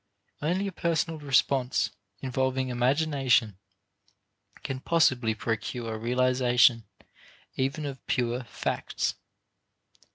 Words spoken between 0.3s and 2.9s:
Only a personal response involving